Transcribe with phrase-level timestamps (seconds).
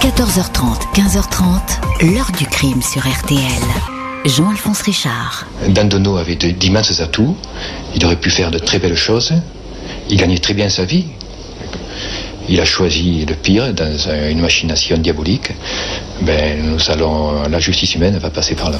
[0.00, 3.40] 14h30, 15h30, l'heure du crime sur RTL.
[4.24, 5.44] Jean-Alphonse Richard.
[5.68, 7.36] Dandono avait d'immenses atouts.
[7.96, 9.32] Il aurait pu faire de très belles choses.
[10.08, 11.06] Il gagnait très bien sa vie.
[12.48, 13.98] Il a choisi le pire dans
[14.30, 15.50] une machination diabolique.
[16.22, 18.78] Ben, nous allons, la justice humaine va passer par là.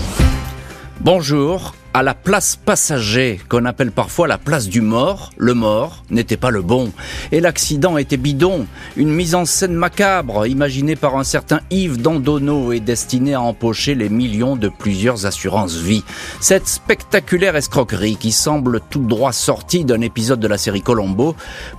[1.00, 6.37] Bonjour, à la place passager, qu'on appelle parfois la place du mort, le mort n'était
[6.37, 6.93] pas le bon.
[7.32, 8.66] Et l'accident était bidon.
[8.96, 13.95] Une mise en scène macabre, imaginée par un certain Yves Dandonneau et destinée à empocher
[13.95, 16.05] les millions de plusieurs assurances vie.
[16.41, 21.34] Cette spectaculaire escroquerie, qui semble tout droit sortie d'un épisode de la série Colombo,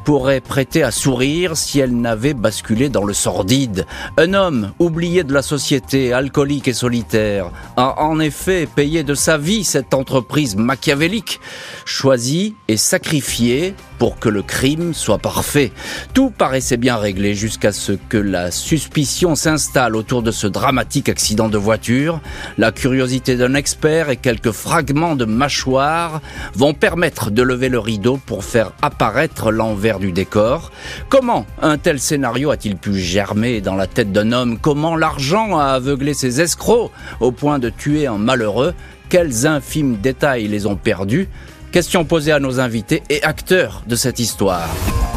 [0.05, 3.85] pourrait prêter à sourire si elle n'avait basculé dans le sordide.
[4.17, 9.37] Un homme, oublié de la société, alcoolique et solitaire, a en effet payé de sa
[9.37, 11.39] vie cette entreprise machiavélique,
[11.85, 15.71] choisie et sacrifiée pour que le crime soit parfait.
[16.13, 21.49] Tout paraissait bien réglé jusqu'à ce que la suspicion s'installe autour de ce dramatique accident
[21.49, 22.21] de voiture.
[22.57, 26.21] La curiosité d'un expert et quelques fragments de mâchoire
[26.55, 30.71] vont permettre de lever le rideau pour faire apparaître l'envers du décor.
[31.09, 34.57] Comment un tel scénario a-t-il pu germer dans la tête d'un homme?
[34.57, 38.73] Comment l'argent a aveuglé ses escrocs au point de tuer un malheureux?
[39.09, 41.27] Quels infimes détails les ont perdus?
[41.71, 44.67] Question posée à nos invités et acteurs de cette histoire.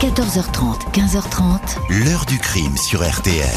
[0.01, 2.05] 14h30, 15h30.
[2.05, 3.49] L'heure du crime sur RTL.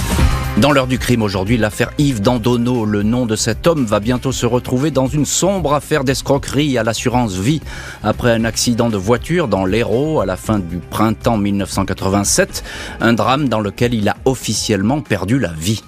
[0.62, 4.32] Dans l'heure du crime aujourd'hui, l'affaire Yves Dandonneau, le nom de cet homme va bientôt
[4.32, 7.60] se retrouver dans une sombre affaire d'escroquerie à l'assurance vie.
[8.02, 12.64] Après un accident de voiture dans l'Hérault à la fin du printemps 1987,
[13.02, 15.84] un drame dans lequel il a officiellement perdu la vie.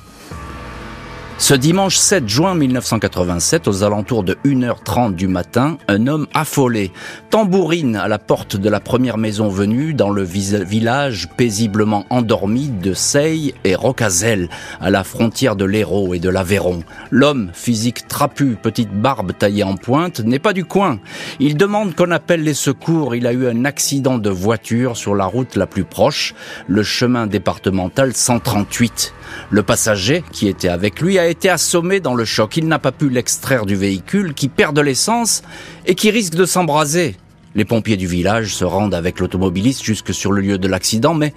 [1.40, 6.92] Ce dimanche 7 juin 1987, aux alentours de 1h30 du matin, un homme affolé
[7.30, 12.96] tambourine à la porte de la première maison venue dans le village paisiblement endormi de
[12.96, 14.50] Seille et Rocazel,
[14.82, 16.82] à la frontière de l'Hérault et de l'Aveyron.
[17.12, 21.00] L'homme, physique trapu, petite barbe taillée en pointe, n'est pas du coin.
[21.40, 23.16] Il demande qu'on appelle les secours.
[23.16, 26.34] Il a eu un accident de voiture sur la route la plus proche,
[26.68, 29.14] le chemin départemental 138.
[29.50, 32.58] Le passager, qui était avec lui, a été assommé dans le choc.
[32.58, 35.44] Il n'a pas pu l'extraire du véhicule, qui perd de l'essence
[35.86, 37.16] et qui risque de s'embraser.
[37.56, 41.34] Les pompiers du village se rendent avec l'automobiliste jusque sur le lieu de l'accident, mais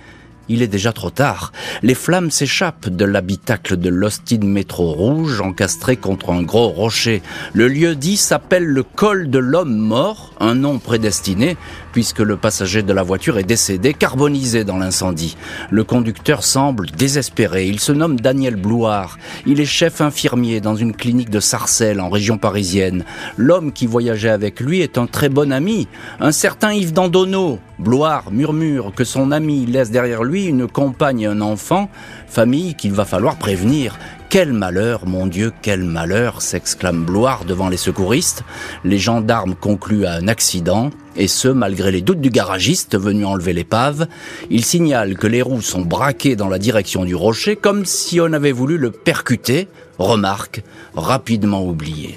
[0.51, 1.53] il est déjà trop tard.
[1.83, 7.23] Les flammes s'échappent de l'habitacle de l'Austin Métro Rouge, encastré contre un gros rocher.
[7.53, 11.57] Le lieu dit s'appelle le col de l'homme mort, un nom prédestiné,
[11.93, 15.37] puisque le passager de la voiture est décédé, carbonisé dans l'incendie.
[15.71, 17.67] Le conducteur semble désespéré.
[17.67, 19.19] Il se nomme Daniel Blouard.
[19.47, 23.05] Il est chef infirmier dans une clinique de Sarcelles, en région parisienne.
[23.37, 25.89] L'homme qui voyageait avec lui est un très bon ami,
[26.21, 27.59] un certain Yves Dandonneau.
[27.79, 31.89] Bloire murmure que son ami laisse derrière lui une compagne et un enfant,
[32.29, 33.99] famille qu'il va falloir prévenir.
[34.31, 38.45] Quel malheur, mon Dieu, quel malheur s'exclame Bloire devant les secouristes.
[38.85, 43.53] Les gendarmes concluent à un accident, et ce, malgré les doutes du garagiste venu enlever
[43.53, 44.07] l'épave.
[44.49, 48.33] Il signale que les roues sont braquées dans la direction du rocher, comme si on
[48.33, 49.67] avait voulu le percuter.
[49.99, 50.63] Remarque,
[50.95, 52.17] rapidement oubliée.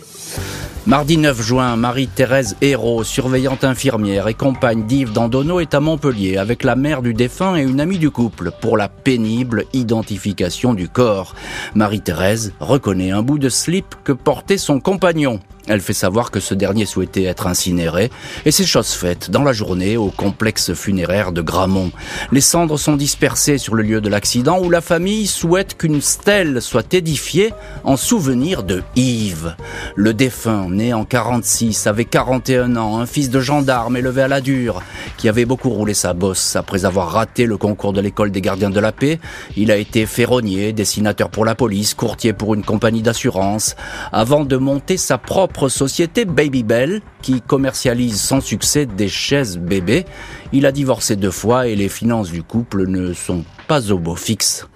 [0.86, 6.64] Mardi 9 juin, Marie-Thérèse Hérault, surveillante infirmière et compagne d'Yves Dandonneau, est à Montpellier avec
[6.64, 11.36] la mère du défunt et une amie du couple pour la pénible identification du corps.
[11.74, 15.40] Marie-Thérèse reconnaît un bout de slip que portait son compagnon.
[15.68, 18.12] Elle fait savoir que ce dernier souhaitait être incinéré,
[18.44, 21.92] et c'est chose faite dans la journée au complexe funéraire de Gramont.
[22.34, 26.62] Les cendres sont dispersées sur le lieu de l'accident où la famille souhaite qu'une stèle
[26.62, 27.54] soit édifiée
[27.86, 29.56] en souvenir de Yves.
[29.96, 34.42] Le défunt, né en 46, avait 41 ans, un fils de gendarme élevé à la
[34.42, 34.82] dure,
[35.16, 38.70] qui avait beaucoup roulé sa bosse après avoir raté le concours de l'école des gardiens
[38.70, 39.18] de la paix.
[39.56, 43.78] Il a été ferronnier, dessinateur pour la police, courtier pour une compagnie d'assurance,
[44.12, 50.06] avant de monter sa propre société Babybel qui commercialise sans succès des chaises bébés.
[50.52, 54.16] Il a divorcé deux fois et les finances du couple ne sont pas au beau
[54.16, 54.68] fixe.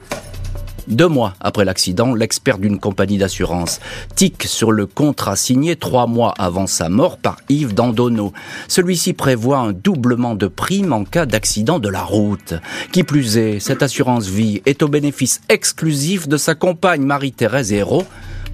[0.88, 3.82] Deux mois après l'accident, l'expert d'une compagnie d'assurance
[4.16, 8.32] tique sur le contrat signé trois mois avant sa mort par Yves Dandonneau.
[8.70, 12.54] Celui-ci prévoit un doublement de primes en cas d'accident de la route.
[12.94, 18.06] Qui plus est, cette assurance vie est au bénéfice exclusif de sa compagne Marie-Thérèse Hérault,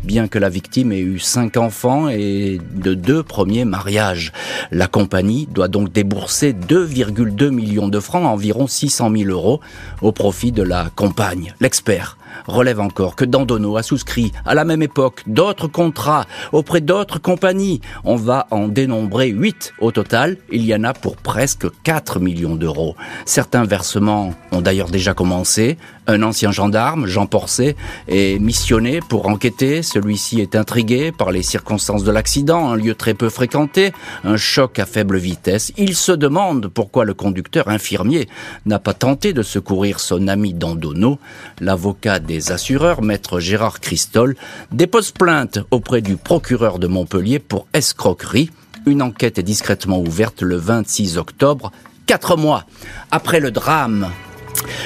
[0.04, 4.32] bien que la victime ait eu cinq enfants et de deux premiers mariages.
[4.72, 9.62] La compagnie doit donc débourser 2,2 millions de francs, environ 600 000 euros,
[10.02, 11.54] au profit de la compagne.
[11.60, 12.18] L'expert
[12.48, 17.82] relève encore que Dandono a souscrit à la même époque d'autres contrats auprès d'autres compagnies.
[18.04, 20.38] On va en dénombrer 8 au total.
[20.52, 22.96] Il y en a pour presque 4 millions d'euros.
[23.26, 25.78] Certains versements ont d'ailleurs déjà commencé.
[26.06, 27.78] Un ancien gendarme, Jean Porcet,
[28.10, 29.84] est missionné pour enquêter.
[29.84, 33.94] Celui-ci est intrigué par les circonstances de l'accident, un lieu très peu fréquenté,
[34.26, 35.72] un choc à faible vitesse.
[35.78, 38.28] Il se demande pourquoi le conducteur infirmier
[38.66, 41.20] n'a pas tenté de secourir son ami Dandono.
[41.62, 44.36] L'avocat des assureurs, maître Gérard Christol,
[44.72, 48.50] dépose plainte auprès du procureur de Montpellier pour escroquerie.
[48.86, 51.72] Une enquête est discrètement ouverte le 26 octobre,
[52.06, 52.66] quatre mois
[53.12, 54.10] après le drame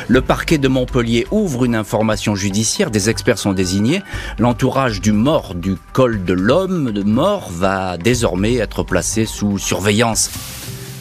[0.07, 4.01] le parquet de Montpellier ouvre une information judiciaire, des experts sont désignés.
[4.39, 10.31] L'entourage du mort du col de l'homme de mort va désormais être placé sous surveillance.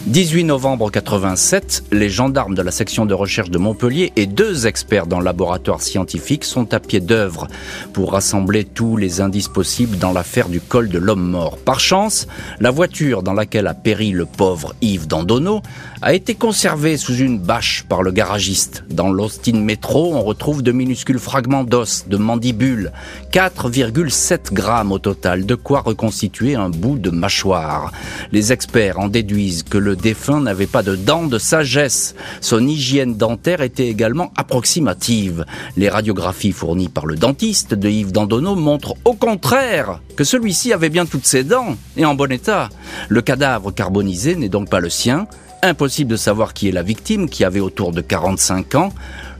[0.06, 5.08] 18 novembre 87, les gendarmes de la section de recherche de Montpellier et deux experts
[5.08, 7.48] dans le laboratoire scientifique sont à pied d'œuvre
[7.92, 11.58] pour rassembler tous les indices possibles dans l'affaire du col de l'homme mort.
[11.58, 12.28] Par chance,
[12.60, 15.60] la voiture dans laquelle a péri le pauvre Yves Dandonneau
[16.02, 18.84] a été conservée sous une bâche par le garagiste.
[18.88, 22.92] Dans l'Austin Métro, on retrouve de minuscules fragments d'os, de mandibules,
[23.32, 27.90] 4,7 grammes au total, de quoi reconstituer un bout de mâchoire.
[28.30, 32.14] Les experts en déduisent que le défunt n'avait pas de dents de sagesse.
[32.40, 35.44] Son hygiène dentaire était également approximative.
[35.76, 40.88] Les radiographies fournies par le dentiste de Yves Dandonneau montrent au contraire que celui-ci avait
[40.88, 42.68] bien toutes ses dents et en bon état.
[43.08, 45.26] Le cadavre carbonisé n'est donc pas le sien.
[45.62, 48.92] Impossible de savoir qui est la victime, qui avait autour de 45 ans.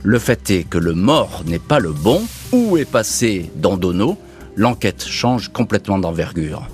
[0.03, 2.21] Le fait est que le mort n'est pas le bon.
[2.51, 4.17] Où est passé Dandonneau?
[4.55, 6.67] L'enquête change complètement d'envergure.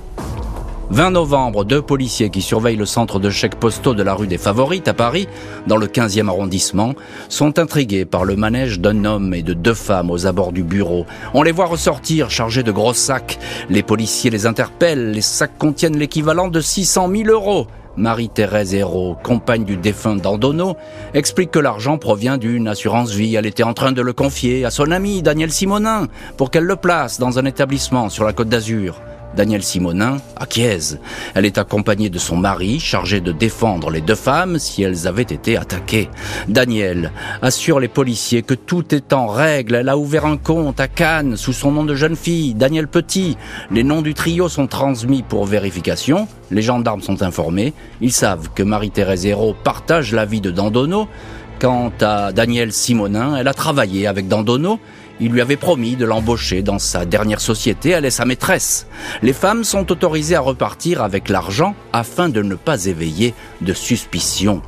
[0.90, 4.38] 20 novembre, deux policiers qui surveillent le centre de chèques postaux de la rue des
[4.38, 5.28] Favorites à Paris,
[5.66, 6.94] dans le 15e arrondissement,
[7.30, 11.06] sont intrigués par le manège d'un homme et de deux femmes aux abords du bureau.
[11.34, 13.40] On les voit ressortir chargés de gros sacs.
[13.70, 15.12] Les policiers les interpellent.
[15.12, 17.68] Les sacs contiennent l'équivalent de 600 000 euros.
[17.96, 20.76] Marie-Thérèse Hérault, compagne du défunt Dandonneau,
[21.14, 23.36] explique que l'argent provient d'une assurance vie.
[23.36, 26.76] Elle était en train de le confier à son ami Daniel Simonin pour qu'elle le
[26.76, 29.00] place dans un établissement sur la côte d'Azur.
[29.36, 30.98] Daniel Simonin, acquiesce.
[31.36, 35.24] Elle est accompagnée de son mari, chargé de défendre les deux femmes si elles avaient
[35.24, 36.10] été attaquées.
[36.48, 39.76] Daniel assure les policiers que tout est en règle.
[39.76, 43.38] Elle a ouvert un compte à Cannes sous son nom de jeune fille, Daniel Petit.
[43.72, 46.28] Les noms du trio sont transmis pour vérification.
[46.52, 47.74] Les gendarmes sont informés.
[48.02, 51.08] Ils savent que Marie-Thérèse Hérault partage la vie de Dandono.
[51.60, 54.80] Quant à Daniel Simonin, elle a travaillé avec Dandono
[55.24, 58.88] il lui avait promis de l'embaucher dans sa dernière société, elle est sa maîtresse.
[59.22, 64.62] Les femmes sont autorisées à repartir avec l'argent afin de ne pas éveiller de suspicion.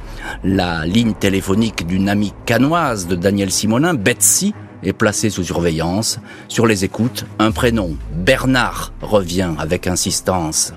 [0.46, 6.20] La ligne téléphonique d'une amie canoise de Daniel Simonin, Betsy, est placée sous surveillance.
[6.48, 10.72] Sur les écoutes, un prénom, Bernard, revient avec insistance.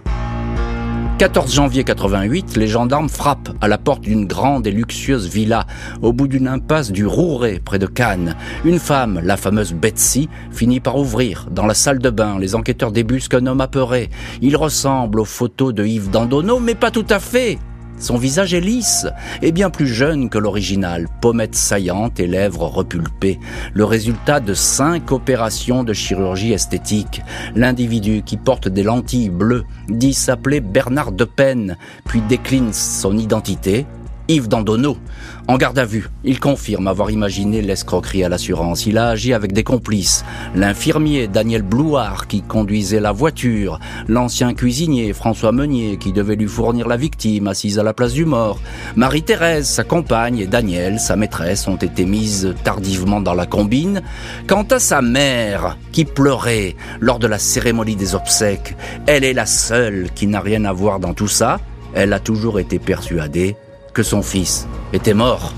[1.19, 5.67] 14 janvier 88, les gendarmes frappent à la porte d'une grande et luxueuse villa
[6.01, 8.37] au bout d'une impasse du Rouret près de Cannes.
[8.65, 11.49] Une femme, la fameuse Betsy, finit par ouvrir.
[11.51, 14.11] Dans la salle de bain, les enquêteurs débusquent un homme apeuré.
[14.43, 17.59] Il ressemble aux photos de Yves Dandonneau, mais pas tout à fait.
[18.01, 19.07] Son visage est lisse
[19.43, 23.41] et bien plus jeune que l'original, pommettes saillantes et lèvres repulpées,
[23.75, 27.23] le résultat de cinq opérations de chirurgie esthétique.
[27.55, 33.87] L'individu qui porte des lentilles bleues dit s'appeler Bernard de Pen, puis décline son identité,
[34.29, 34.99] Yves Dandonneau.
[35.47, 38.85] En garde à vue, il confirme avoir imaginé l'escroquerie à l'assurance.
[38.85, 40.23] Il a agi avec des complices.
[40.55, 46.87] L'infirmier Daniel Blouard qui conduisait la voiture, l'ancien cuisinier François Meunier qui devait lui fournir
[46.87, 48.61] la victime assise à la place du mort,
[48.97, 54.03] Marie-Thérèse, sa compagne, et Daniel, sa maîtresse, ont été mises tardivement dans la combine.
[54.47, 59.47] Quant à sa mère, qui pleurait lors de la cérémonie des obsèques, elle est la
[59.47, 61.61] seule qui n'a rien à voir dans tout ça.
[61.95, 63.57] Elle a toujours été persuadée
[63.93, 65.53] que son fils était mort.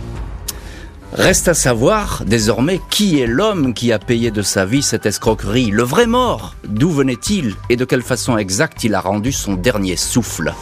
[1.13, 5.71] Reste à savoir désormais qui est l'homme qui a payé de sa vie cette escroquerie,
[5.71, 6.55] le vrai mort.
[6.65, 10.55] D'où venait-il et de quelle façon exacte il a rendu son dernier souffle?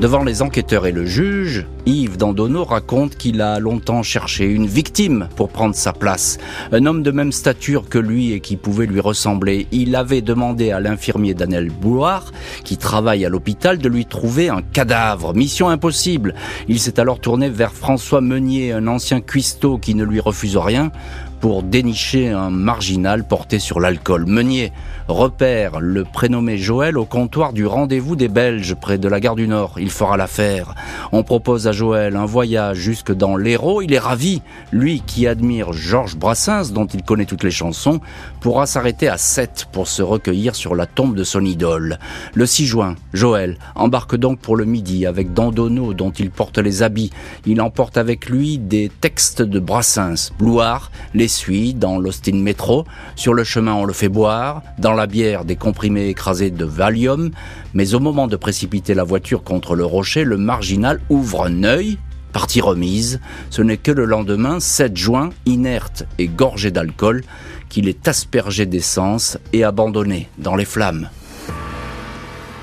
[0.00, 5.28] Devant les enquêteurs et le juge, Yves Dandonneau raconte qu'il a longtemps cherché une victime
[5.34, 6.38] pour prendre sa place.
[6.70, 9.66] Un homme de même stature que lui et qui pouvait lui ressembler.
[9.72, 12.30] Il avait demandé à l'infirmier Daniel Bouloir,
[12.62, 15.34] qui travaille à l'hôpital, de lui trouver un cadavre.
[15.34, 16.36] Mission impossible.
[16.68, 20.92] Il s'est alors tourné vers François Meunier, un ancien cuistot qui ne lui refuse rien.
[21.40, 24.26] Pour dénicher un marginal porté sur l'alcool.
[24.26, 24.72] Meunier
[25.06, 29.48] repère le prénommé Joël au comptoir du rendez-vous des Belges près de la gare du
[29.48, 29.76] Nord.
[29.78, 30.74] Il fera l'affaire.
[31.12, 33.82] On propose à Joël un voyage jusque dans l'Hérault.
[33.82, 34.42] Il est ravi.
[34.72, 38.00] Lui qui admire Georges Brassens, dont il connaît toutes les chansons,
[38.40, 41.98] pourra s'arrêter à 7 pour se recueillir sur la tombe de son idole.
[42.34, 46.82] Le 6 juin, Joël embarque donc pour le midi avec Dandonneau dont il porte les
[46.82, 47.10] habits.
[47.46, 50.32] Il emporte avec lui des textes de Brassens.
[50.38, 52.84] Bloire les suit dans l'Austin Métro.
[53.14, 54.62] Sur le chemin, on le fait boire.
[54.78, 57.30] Dans la bière des comprimés écrasés de Valium,
[57.74, 61.98] mais au moment de précipiter la voiture contre le rocher, le marginal ouvre un œil,
[62.32, 63.20] partie remise.
[63.50, 67.22] Ce n'est que le lendemain, 7 juin, inerte et gorgé d'alcool,
[67.68, 71.08] qu'il est aspergé d'essence et abandonné dans les flammes.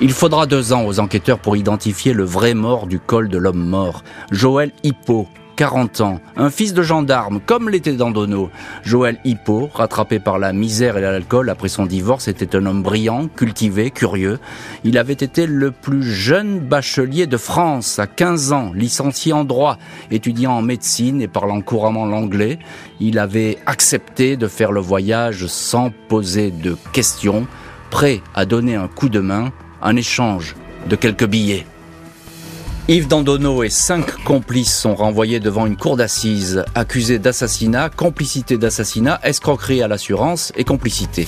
[0.01, 3.65] Il faudra deux ans aux enquêteurs pour identifier le vrai mort du col de l'homme
[3.65, 8.50] mort, Joël Hippo, 40 ans, un fils de gendarme, comme l'était Dandono.
[8.84, 13.28] Joël Hippo, rattrapé par la misère et l'alcool après son divorce, était un homme brillant,
[13.28, 14.40] cultivé, curieux.
[14.84, 19.78] Il avait été le plus jeune bachelier de France, à 15 ans, licencié en droit,
[20.12, 22.60] étudiant en médecine et parlant couramment l'anglais.
[23.00, 27.48] Il avait accepté de faire le voyage sans poser de questions,
[27.90, 30.56] prêt à donner un coup de main en échange
[30.90, 31.66] de quelques billets.
[32.88, 39.20] Yves Dandonneau et cinq complices sont renvoyés devant une cour d'assises, accusés d'assassinat, complicité d'assassinat,
[39.24, 41.27] escroquerie à l'assurance et complicité.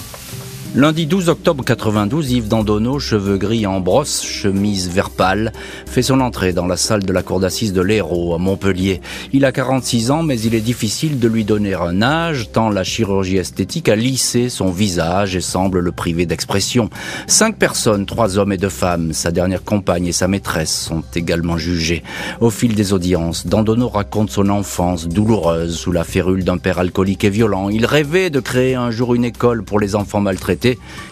[0.75, 5.51] Lundi 12 octobre 92, Yves Dandonneau, cheveux gris en brosse, chemise vert pâle,
[5.87, 9.01] fait son entrée dans la salle de la cour d'assises de l'Hérault à Montpellier.
[9.33, 12.83] Il a 46 ans, mais il est difficile de lui donner un âge, tant la
[12.83, 16.89] chirurgie esthétique a lissé son visage et semble le priver d'expression.
[17.25, 21.57] Cinq personnes, trois hommes et deux femmes, sa dernière compagne et sa maîtresse sont également
[21.57, 22.03] jugées.
[22.39, 27.23] Au fil des audiences, Dandonneau raconte son enfance douloureuse sous la férule d'un père alcoolique
[27.23, 27.69] et violent.
[27.69, 30.56] Il rêvait de créer un jour une école pour les enfants maltraités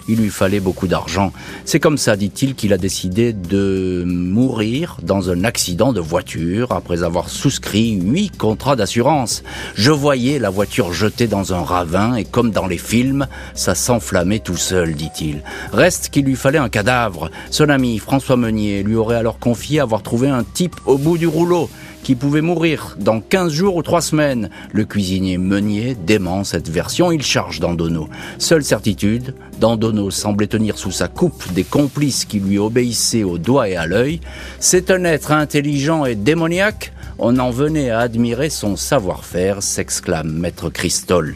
[0.08, 1.32] il lui fallait beaucoup d'argent.
[1.66, 7.04] C'est comme ça, dit-il, qu'il a décidé de mourir dans un accident de voiture après
[7.04, 9.44] avoir souscrit huit contrats d'assurance.
[9.76, 14.40] Je voyais la voiture jetée dans un ravin et comme dans les films, ça s'enflammait
[14.40, 15.44] tout seul, dit-il.
[15.72, 17.30] Reste qu'il lui fallait un cadavre.
[17.52, 21.28] Son ami François Meunier lui aurait alors confié avoir trouvé un type au bout du
[21.28, 21.70] rouleau
[22.06, 24.52] qui pouvait mourir dans 15 jours ou 3 semaines.
[24.72, 28.10] Le cuisinier Meunier dément cette version, il charge Dandono.
[28.38, 33.70] Seule certitude, Dandono semblait tenir sous sa coupe des complices qui lui obéissaient au doigt
[33.70, 34.22] et à l'œil.
[34.60, 40.70] C'est un être intelligent et démoniaque, on en venait à admirer son savoir-faire, s'exclame maître
[40.70, 41.36] Christol.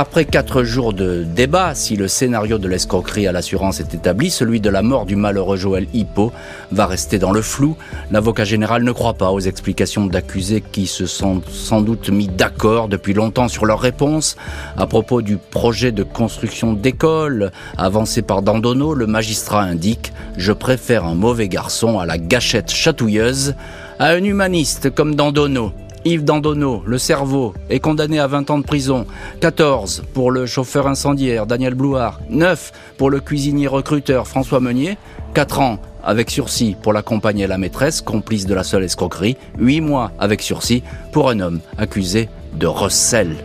[0.00, 4.58] Après quatre jours de débat, si le scénario de l'escroquerie à l'assurance est établi, celui
[4.58, 6.32] de la mort du malheureux Joël Hippo
[6.72, 7.76] va rester dans le flou.
[8.10, 12.88] L'avocat général ne croit pas aux explications d'accusés qui se sont sans doute mis d'accord
[12.88, 14.38] depuis longtemps sur leur réponse.
[14.78, 21.04] À propos du projet de construction d'école avancé par Dandonneau, le magistrat indique «Je préfère
[21.04, 23.54] un mauvais garçon à la gâchette chatouilleuse
[23.98, 25.72] à un humaniste comme Dandonneau.
[26.04, 29.06] Yves Dandonneau, le cerveau, est condamné à 20 ans de prison.
[29.40, 32.20] 14 pour le chauffeur incendiaire Daniel Blouard.
[32.30, 34.96] 9 pour le cuisinier recruteur François Meunier.
[35.34, 39.36] 4 ans avec sursis pour la compagne et la maîtresse, complice de la seule escroquerie.
[39.58, 43.36] 8 mois avec sursis pour un homme accusé de recel.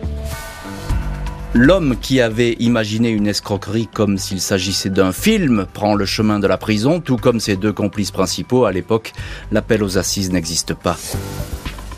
[1.52, 6.46] L'homme qui avait imaginé une escroquerie comme s'il s'agissait d'un film prend le chemin de
[6.46, 8.64] la prison, tout comme ses deux complices principaux.
[8.64, 9.12] À l'époque,
[9.52, 10.96] l'appel aux assises n'existe pas.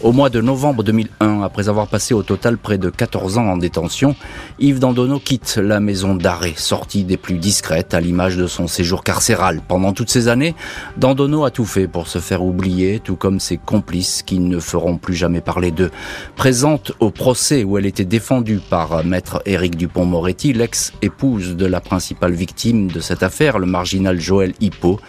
[0.01, 3.57] Au mois de novembre 2001, après avoir passé au total près de 14 ans en
[3.57, 4.15] détention,
[4.61, 9.03] Yves Dandonneau quitte la maison d'arrêt, sortie des plus discrètes à l'image de son séjour
[9.03, 9.61] carcéral.
[9.67, 10.55] Pendant toutes ces années,
[10.99, 14.99] Dandonneau a tout fait pour se faire oublier, tout comme ses complices qui ne feront
[14.99, 15.91] plus jamais parler d'eux.
[16.37, 22.35] Présente au procès où elle était défendue par maître Éric Dupont-Moretti, l'ex-épouse de la principale
[22.35, 25.01] victime de cette affaire, le marginal Joël Hippo,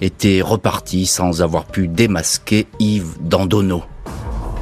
[0.00, 3.84] était repartie sans avoir pu démasquer Yves Dandonneau.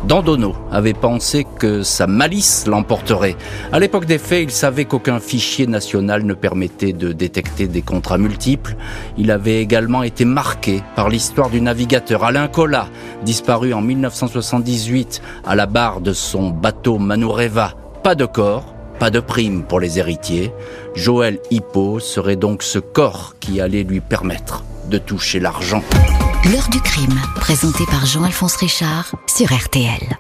[0.07, 3.37] Dandono avait pensé que sa malice l'emporterait.
[3.71, 8.19] À l'époque des faits, il savait qu'aucun fichier national ne permettait de détecter des contrats
[8.19, 8.77] multiples.
[9.17, 12.89] Il avait également été marqué par l'histoire du navigateur Alain Collat,
[13.25, 17.75] disparu en 1978 à la barre de son bateau Manureva.
[18.03, 20.53] Pas de corps, pas de prime pour les héritiers.
[20.97, 25.83] Joël Hippo serait donc ce corps qui allait lui permettre de toucher l'argent.
[26.51, 30.19] L'heure du crime, présenté par Jean-Alphonse Richard sur RTL.